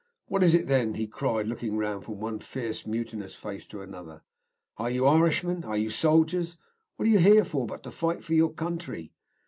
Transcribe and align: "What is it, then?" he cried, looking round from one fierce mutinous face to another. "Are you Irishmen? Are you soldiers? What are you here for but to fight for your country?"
"What 0.25 0.41
is 0.41 0.55
it, 0.55 0.65
then?" 0.65 0.95
he 0.95 1.05
cried, 1.05 1.45
looking 1.45 1.77
round 1.77 2.05
from 2.05 2.19
one 2.19 2.39
fierce 2.39 2.87
mutinous 2.87 3.35
face 3.35 3.67
to 3.67 3.81
another. 3.83 4.23
"Are 4.77 4.89
you 4.89 5.05
Irishmen? 5.05 5.63
Are 5.63 5.77
you 5.77 5.91
soldiers? 5.91 6.57
What 6.95 7.07
are 7.07 7.11
you 7.11 7.19
here 7.19 7.45
for 7.45 7.67
but 7.67 7.83
to 7.83 7.91
fight 7.91 8.23
for 8.23 8.33
your 8.33 8.51
country?" 8.51 9.13